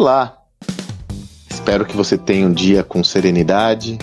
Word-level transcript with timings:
Olá! 0.00 0.38
Espero 1.50 1.84
que 1.84 1.94
você 1.94 2.16
tenha 2.16 2.46
um 2.46 2.52
dia 2.54 2.82
com 2.82 3.04
serenidade, 3.04 3.98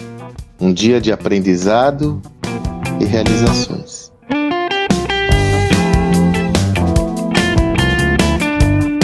um 0.61 0.71
dia 0.71 1.01
de 1.01 1.11
aprendizado 1.11 2.21
e 3.01 3.03
realizações. 3.03 4.11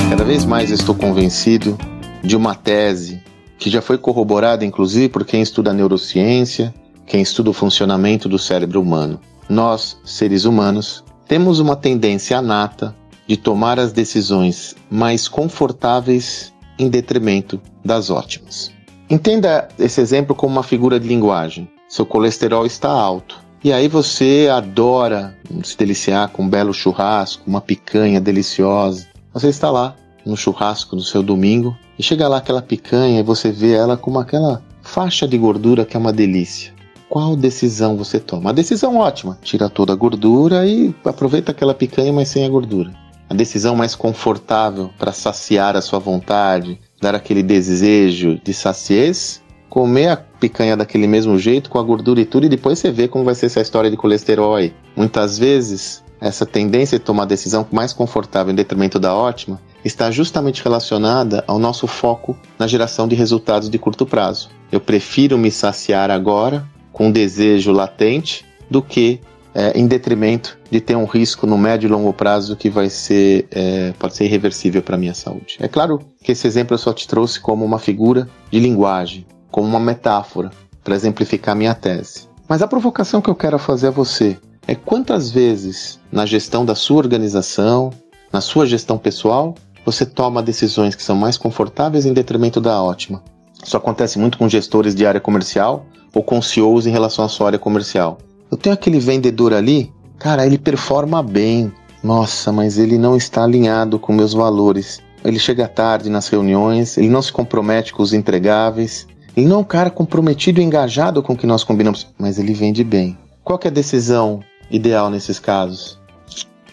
Cada 0.07 0.23
vez 0.23 0.45
mais 0.45 0.70
estou 0.70 0.93
convencido 0.93 1.79
de 2.23 2.35
uma 2.35 2.53
tese 2.53 3.23
que 3.57 3.71
já 3.71 3.81
foi 3.81 3.98
corroborada, 3.98 4.63
inclusive, 4.63 5.09
por 5.09 5.25
quem 5.25 5.41
estuda 5.41 5.73
neurociência, 5.73 6.71
quem 7.07 7.23
estuda 7.23 7.49
o 7.49 7.53
funcionamento 7.53 8.30
do 8.30 8.38
cérebro 8.38 8.80
humano. 8.80 9.20
Nós, 9.49 9.98
seres 10.05 10.45
humanos, 10.45 11.03
temos 11.27 11.57
uma 11.57 11.75
tendência 11.75 12.38
anata 12.38 12.95
de 13.25 13.35
tomar 13.35 13.80
as 13.80 13.91
decisões 13.91 14.75
mais 14.91 15.27
confortáveis 15.27 16.52
em 16.77 16.90
detrimento 16.90 17.59
das 17.84 18.09
ótimas. 18.09 18.72
Entenda 19.09 19.68
esse 19.77 20.02
exemplo 20.02 20.36
como 20.36 20.54
uma 20.54 20.63
figura 20.63 20.99
de 20.99 21.08
linguagem. 21.08 21.70
Seu 21.88 22.05
colesterol 22.05 22.66
está 22.66 22.90
alto. 22.90 23.41
E 23.63 23.72
aí 23.72 23.88
você 23.88 24.49
adora 24.52 25.38
se 25.63 25.77
deliciar 25.77 26.30
com 26.30 26.44
um 26.44 26.49
belo 26.49 26.73
churrasco, 26.73 27.44
uma 27.48 27.62
picanha 27.62 28.20
deliciosa. 28.20 29.08
Você 29.34 29.48
está 29.48 29.72
lá 29.72 29.96
no 30.26 30.36
churrasco 30.36 30.96
no 30.96 31.02
seu 31.02 31.22
domingo 31.22 31.77
e 31.98 32.04
chega 32.04 32.27
lá 32.27 32.38
aquela 32.38 32.62
picanha 32.62 33.20
e 33.20 33.24
você 33.24 33.52
vê 33.52 33.74
ela 33.74 33.96
como 33.96 34.20
aquela 34.20 34.62
faixa 34.82 35.27
de 35.27 35.38
gordura 35.38 35.85
que 35.85 35.96
é 35.96 35.99
uma 35.99 36.12
delícia. 36.12 36.74
Qual 37.10 37.35
decisão 37.35 37.96
você 37.96 38.20
toma? 38.20 38.49
A 38.49 38.54
decisão 38.54 38.98
ótima, 38.98 39.38
tira 39.41 39.70
toda 39.70 39.94
a 39.94 39.96
gordura 39.96 40.66
e 40.66 40.94
aproveita 41.05 41.52
aquela 41.52 41.74
picanha, 41.74 42.12
mas 42.12 42.30
sem 42.30 42.44
a 42.44 42.49
gordura. 42.49 42.91
A 43.33 43.35
decisão 43.35 43.75
mais 43.75 43.95
confortável 43.95 44.91
para 44.99 45.12
saciar 45.12 45.76
a 45.76 45.81
sua 45.81 45.98
vontade, 45.98 46.79
dar 47.01 47.15
aquele 47.15 47.41
desejo 47.41 48.40
de 48.43 48.53
saciez, 48.53 49.41
comer 49.67 50.09
a 50.09 50.17
picanha 50.17 50.77
daquele 50.77 51.07
mesmo 51.07 51.40
jeito, 51.40 51.67
com 51.67 51.79
a 51.79 51.84
gordura 51.84 52.21
e 52.21 52.25
tudo, 52.25 52.45
e 52.45 52.49
depois 52.49 52.77
você 52.77 52.91
vê 52.91 53.07
como 53.07 53.23
vai 53.23 53.34
ser 53.34 53.48
essa 53.48 53.59
história 53.59 53.90
de 53.90 53.98
colesterol 53.98 54.53
aí. 54.53 54.71
Muitas 54.95 55.40
vezes, 55.40 56.03
essa 56.21 56.45
tendência 56.45 56.99
de 56.99 57.03
tomar 57.03 57.25
decisão 57.25 57.65
mais 57.71 57.91
confortável 57.91 58.53
em 58.53 58.55
detrimento 58.55 58.99
da 58.99 59.15
ótima 59.15 59.59
está 59.84 60.12
justamente 60.12 60.63
relacionada 60.63 61.43
ao 61.47 61.57
nosso 61.57 61.87
foco 61.87 62.37
na 62.59 62.68
geração 62.68 63.07
de 63.07 63.15
resultados 63.15 63.68
de 63.68 63.79
curto 63.79 64.06
prazo. 64.06 64.51
Eu 64.72 64.79
prefiro 64.79 65.40
me 65.40 65.50
saciar 65.50 66.12
agora 66.12 66.63
com 66.91 67.12
desejo 67.12 67.72
latente 67.72 68.45
do 68.69 68.79
que 68.79 69.22
é, 69.53 69.78
em 69.78 69.88
detrimento 69.88 70.57
de 70.69 70.81
ter 70.81 70.96
um 70.96 71.06
risco 71.06 71.46
no 71.46 71.57
médio 71.57 71.88
e 71.88 71.91
longo 71.91 72.12
prazo 72.13 72.56
que 72.56 72.69
vai 72.69 72.90
ser 72.90 73.47
é, 73.51 73.94
pode 74.00 74.16
ser 74.16 74.25
irreversível 74.25 74.81
para 74.81 74.97
minha 74.97 75.13
saúde. 75.13 75.57
É 75.59 75.68
claro 75.68 76.00
que 76.23 76.31
esse 76.31 76.47
exemplo 76.47 76.73
eu 76.73 76.79
só 76.79 76.94
te 76.94 77.07
trouxe 77.07 77.40
como 77.40 77.63
uma 77.63 77.79
figura 77.79 78.28
de 78.51 78.59
linguagem, 78.59 79.25
como 79.51 79.68
uma 79.68 79.79
metáfora 79.79 80.51
para 80.84 80.96
exemplificar 80.96 81.56
minha 81.56 81.75
tese. 81.75 82.28
Mas 82.47 82.62
a 82.62 82.68
provocação 82.68 83.22
que 83.22 83.29
eu 83.29 83.35
quero 83.35 83.57
fazer 83.57 83.88
a 83.88 83.91
você 83.91 84.38
é 84.68 84.75
quantas 84.75 85.29
vezes 85.29 86.00
na 86.12 86.25
gestão 86.25 86.66
da 86.66 86.75
sua 86.75 86.97
organização, 86.97 87.91
na 88.31 88.41
sua 88.41 88.66
gestão 88.66 88.97
pessoal, 88.97 89.56
você 89.85 90.06
toma 90.06 90.41
decisões 90.41 90.96
que 90.96 91.03
são 91.03 91.16
mais 91.16 91.38
confortáveis 91.38 92.06
em 92.06 92.13
detrimento 92.13 92.62
da 92.62 92.81
ótima. 92.81 93.22
Isso 93.63 93.78
acontece 93.78 94.19
muito 94.19 94.38
com 94.38 94.50
gestores 94.50 94.96
de 94.96 95.06
área 95.06 95.22
comercial 95.22 95.85
ou 96.13 96.24
com 96.24 96.41
CEOs 96.41 96.85
em 96.85 96.91
relação 96.91 97.24
à 97.24 97.29
sua 97.29 97.47
área 97.47 97.59
comercial. 97.59 98.18
Eu 98.53 98.57
tenho 98.57 98.75
aquele 98.75 99.00
vendedor 99.00 99.51
ali, 99.51 99.91
cara, 100.19 100.46
ele 100.46 100.59
performa 100.59 101.23
bem. 101.23 101.73
Nossa, 102.03 102.51
mas 102.51 102.78
ele 102.78 103.00
não 103.00 103.18
está 103.18 103.44
alinhado 103.44 103.97
com 103.97 104.13
meus 104.13 104.31
valores. 104.31 105.01
Ele 105.25 105.40
chega 105.40 105.68
tarde 105.68 106.07
nas 106.07 106.28
reuniões, 106.28 106.96
ele 106.96 107.09
não 107.09 107.19
se 107.19 107.34
compromete 107.34 107.91
com 107.91 108.03
os 108.03 108.13
entregáveis. 108.13 109.08
Ele 109.36 109.47
não 109.47 109.56
é 109.56 109.59
um 109.62 109.64
cara 109.64 109.90
comprometido 109.90 110.62
e 110.62 110.64
engajado 110.64 111.24
com 111.24 111.34
o 111.34 111.36
que 111.36 111.47
nós 111.47 111.64
combinamos, 111.64 112.06
mas 112.16 112.38
ele 112.38 112.53
vende 112.53 112.84
bem. 112.84 113.18
Qual 113.44 113.59
é 113.64 113.69
a 113.69 113.72
decisão 113.72 114.41
ideal 114.70 115.09
nesses 115.09 115.40
casos? 115.40 116.00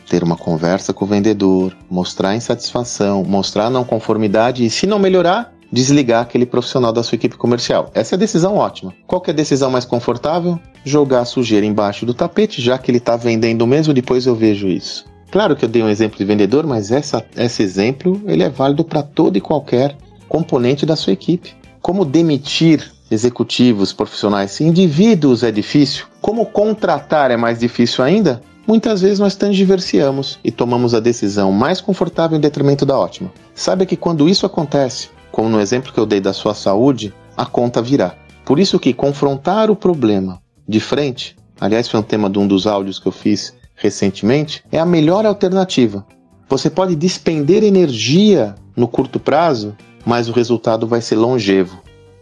Ter 0.07 0.23
uma 0.23 0.37
conversa 0.37 0.93
com 0.93 1.07
o 1.07 1.09
vendedor, 1.09 1.75
mostrar 1.91 2.37
insatisfação, 2.37 3.25
mostrar 3.25 3.71
não 3.71 3.85
conformidade 3.85 4.67
e, 4.67 4.69
se 4.69 4.87
não 4.87 4.99
melhorar, 4.99 5.51
desligar 5.73 6.23
aquele 6.23 6.47
profissional 6.47 6.93
da 6.93 7.03
sua 7.03 7.17
equipe 7.17 7.37
comercial. 7.37 7.91
Essa 7.95 8.15
é 8.15 8.17
a 8.17 8.19
decisão 8.19 8.57
ótima. 8.57 8.95
Qual 9.07 9.23
é 9.27 9.31
a 9.31 9.35
decisão 9.35 9.71
mais 9.71 9.85
confortável? 9.85 10.59
Jogar 10.85 11.21
a 11.21 11.25
sujeira 11.25 11.67
embaixo 11.67 12.05
do 12.05 12.15
tapete, 12.15 12.61
já 12.61 12.79
que 12.79 12.91
ele 12.91 12.99
está 12.99 13.17
vendendo 13.17 13.67
mesmo, 13.67 13.95
depois 13.95 14.27
eu 14.27 14.35
vejo 14.35 14.69
isso. 14.69 15.05
Claro 15.31 15.55
que 15.55 15.65
eu 15.65 15.69
dei 15.69 15.83
um 15.83 15.89
exemplo 15.89 16.19
de 16.19 16.25
vendedor, 16.25 16.67
mas 16.67 16.91
essa, 16.91 17.25
esse 17.37 17.63
exemplo 17.63 18.21
ele 18.27 18.43
é 18.43 18.49
válido 18.49 18.85
para 18.85 19.03
todo 19.03 19.37
e 19.37 19.41
qualquer 19.41 19.97
componente 20.29 20.85
da 20.85 20.97
sua 20.97 21.13
equipe. 21.13 21.55
Como 21.81 22.05
demitir 22.05 22.91
executivos, 23.11 23.93
profissionais, 23.93 24.61
indivíduos 24.61 25.43
é 25.43 25.51
difícil. 25.51 26.07
Como 26.21 26.47
contratar 26.47 27.31
é 27.31 27.37
mais 27.37 27.59
difícil 27.59 28.05
ainda? 28.05 28.43
Muitas 28.67 29.01
vezes 29.01 29.19
nós 29.19 29.35
transdiversiamos 29.35 30.39
e 30.45 30.51
tomamos 30.51 30.95
a 30.95 31.01
decisão 31.01 31.51
mais 31.51 31.81
confortável 31.81 32.37
em 32.37 32.41
detrimento 32.41 32.87
da 32.87 32.99
ótima. 32.99 33.33
Saiba 33.55 33.87
que 33.87 33.97
quando 33.97 34.29
isso 34.29 34.47
acontece, 34.47 35.09
como 35.41 35.49
no 35.49 35.59
exemplo 35.59 35.91
que 35.91 35.99
eu 35.99 36.05
dei 36.05 36.21
da 36.21 36.35
sua 36.35 36.53
saúde, 36.53 37.15
a 37.35 37.47
conta 37.47 37.81
virá. 37.81 38.15
Por 38.45 38.59
isso 38.59 38.79
que 38.79 38.93
confrontar 38.93 39.71
o 39.71 39.75
problema 39.75 40.39
de 40.69 40.79
frente, 40.81 41.35
aliás 41.59 41.89
foi 41.89 41.99
um 41.99 42.03
tema 42.03 42.29
de 42.29 42.39
um 42.39 42.47
dos 42.47 42.67
áudios 42.67 42.99
que 42.99 43.09
eu 43.09 43.13
fiz 43.13 43.55
recentemente, 43.75 44.63
é 44.71 44.79
a 44.79 44.85
melhor 44.85 45.25
alternativa. 45.25 46.05
Você 46.47 46.69
pode 46.69 46.95
despender 46.95 47.65
energia 47.65 48.55
no 48.77 48.87
curto 48.87 49.19
prazo, 49.19 49.75
mas 50.05 50.29
o 50.29 50.33
resultado 50.33 50.87
vai 50.87 51.01
ser 51.01 51.17
longevo. 51.17 51.81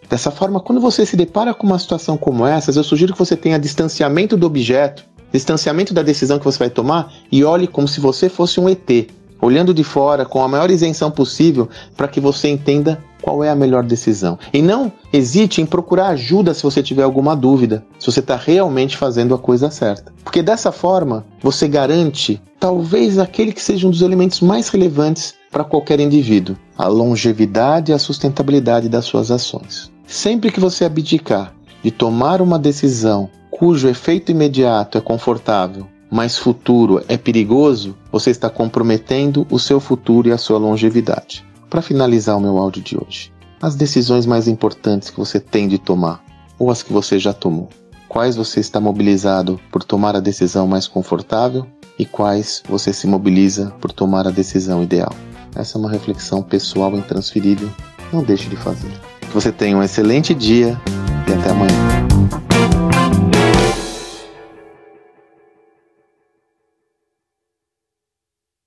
Dessa 0.09 0.31
forma, 0.31 0.61
quando 0.61 0.81
você 0.81 1.05
se 1.05 1.17
depara 1.17 1.53
com 1.53 1.67
uma 1.67 1.79
situação 1.81 2.17
como 2.17 2.47
essa, 2.47 2.71
eu 2.71 2.85
sugiro 2.85 3.15
que 3.15 3.19
você 3.19 3.35
tenha 3.35 3.59
distanciamento 3.59 4.37
do 4.37 4.47
objeto, 4.47 5.05
distanciamento 5.33 5.93
da 5.93 6.05
decisão 6.05 6.39
que 6.39 6.45
você 6.45 6.61
vai 6.61 6.71
tomar 6.71 7.13
e 7.33 7.43
olhe 7.43 7.67
como 7.67 7.89
se 7.89 7.99
você 7.99 8.29
fosse 8.29 8.61
um 8.61 8.69
ET, 8.69 9.09
olhando 9.43 9.75
de 9.75 9.83
fora 9.83 10.25
com 10.25 10.41
a 10.41 10.47
maior 10.47 10.71
isenção 10.71 11.11
possível 11.11 11.69
para 11.97 12.07
que 12.07 12.21
você 12.21 12.49
entenda 12.49 13.03
qual 13.29 13.45
é 13.45 13.51
a 13.51 13.55
melhor 13.55 13.85
decisão. 13.85 14.39
E 14.55 14.63
não 14.63 14.91
hesite 15.13 15.61
em 15.61 15.67
procurar 15.67 16.09
ajuda 16.09 16.55
se 16.55 16.63
você 16.63 16.83
tiver 16.83 17.03
alguma 17.03 17.37
dúvida, 17.37 17.85
se 17.99 18.07
você 18.07 18.21
está 18.21 18.37
realmente 18.37 18.97
fazendo 18.97 19.35
a 19.35 19.39
coisa 19.39 19.71
certa. 19.71 20.15
Porque 20.25 20.43
dessa 20.43 20.73
forma 20.73 21.27
você 21.43 21.69
garante 21.69 22.41
talvez 22.59 23.19
aquele 23.19 23.53
que 23.53 23.63
seja 23.63 23.87
um 23.87 23.91
dos 23.91 24.01
elementos 24.01 24.41
mais 24.41 24.71
relevantes 24.71 25.35
para 25.51 25.63
qualquer 25.63 26.01
indivíduo: 26.01 26.57
a 26.75 26.89
longevidade 26.89 27.93
e 27.93 27.95
a 27.95 27.99
sustentabilidade 27.99 28.89
das 28.89 29.05
suas 29.05 29.31
ações. 29.31 29.93
Sempre 30.07 30.51
que 30.51 30.59
você 30.59 30.87
abdicar 30.87 31.53
de 31.83 31.91
tomar 31.91 32.41
uma 32.41 32.59
decisão 32.59 33.29
cujo 33.51 33.91
efeito 33.91 34.33
imediato 34.33 34.97
é 34.97 35.03
confortável 35.03 35.87
mas 36.11 36.39
futuro 36.39 37.03
é 37.07 37.19
perigoso, 37.19 37.95
você 38.11 38.31
está 38.31 38.49
comprometendo 38.49 39.47
o 39.51 39.59
seu 39.59 39.79
futuro 39.79 40.29
e 40.29 40.33
a 40.33 40.39
sua 40.39 40.59
longevidade. 40.59 41.45
Para 41.69 41.83
finalizar 41.83 42.37
o 42.37 42.41
meu 42.41 42.57
áudio 42.57 42.83
de 42.83 42.97
hoje, 42.97 43.31
as 43.61 43.75
decisões 43.75 44.25
mais 44.25 44.49
importantes 44.49 45.11
que 45.11 45.19
você 45.19 45.39
tem 45.39 45.69
de 45.69 45.79
tomar, 45.79 46.25
ou 46.59 46.71
as 46.71 46.83
que 46.83 46.93
você 46.93 47.19
já 47.19 47.33
tomou. 47.33 47.69
Quais 48.09 48.37
você 48.37 48.61
está 48.61 48.81
mobilizado 48.81 49.61
por 49.71 49.85
tomar 49.85 50.17
a 50.17 50.21
decisão 50.21 50.67
mais 50.67 50.89
confortável 50.89 51.67
e 51.99 52.07
quais 52.07 52.63
você 52.67 52.93
se 52.93 53.07
mobiliza 53.07 53.73
por 53.81 53.93
tomar 53.93 54.27
a 54.27 54.31
decisão 54.31 54.83
ideal. 54.83 55.13
Essa 55.55 55.77
é 55.77 55.81
uma 55.81 55.91
reflexão 55.91 56.43
pessoal 56.43 56.95
e 56.95 56.99
intransferível. 56.99 57.69
Não 58.13 58.23
deixe 58.23 58.49
de 58.49 58.57
fazer. 58.57 58.91
Que 59.21 59.35
você 59.35 59.53
tenha 59.53 59.77
um 59.77 59.83
excelente 59.83 60.33
dia 60.33 60.81
e 61.29 61.33
até 61.33 61.51
amanhã. 61.51 61.98